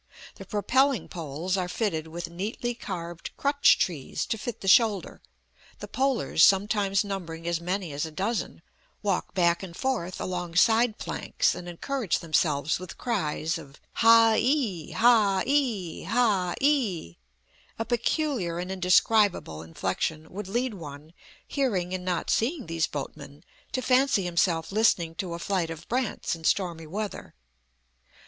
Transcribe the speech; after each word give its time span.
The 0.37 0.45
propelling 0.47 1.09
poles 1.09 1.55
are 1.57 1.69
fitted 1.69 2.07
with 2.07 2.27
neatly 2.27 2.73
carved 2.73 3.29
"crutch 3.37 3.77
trees" 3.77 4.25
to 4.25 4.37
fit 4.39 4.61
the 4.61 4.67
shoulder; 4.67 5.21
the 5.77 5.87
polers, 5.87 6.41
sometimes 6.43 7.03
numbering 7.03 7.47
as 7.47 7.61
many 7.61 7.93
as 7.93 8.03
a 8.03 8.09
dozen, 8.11 8.63
walk 9.03 9.35
back 9.35 9.61
and 9.61 9.77
forth 9.77 10.19
along 10.19 10.55
side 10.55 10.97
planks 10.97 11.53
and 11.53 11.69
encourage 11.69 12.17
themselves 12.17 12.79
with 12.79 12.97
cries 12.97 13.59
of 13.59 13.79
"ha 13.93 14.31
i, 14.39 14.91
ha 14.91 15.43
i, 15.45 16.05
ha 16.09 16.55
i." 16.59 17.15
A 17.77 17.85
peculiar 17.85 18.57
and 18.57 18.71
indescribable 18.71 19.61
inflection 19.61 20.33
would 20.33 20.47
lead 20.47 20.73
one, 20.73 21.13
hearing 21.47 21.93
and 21.93 22.03
not 22.03 22.31
seeing 22.31 22.65
these 22.65 22.87
boatmen, 22.87 23.43
to 23.71 23.83
fancy 23.83 24.23
himself 24.23 24.71
listening 24.71 25.13
to 25.13 25.35
a 25.35 25.37
flight 25.37 25.69
of 25.69 25.87
brants 25.87 26.35
in 26.35 26.43
stormy 26.43 26.87
weather. 26.87 27.35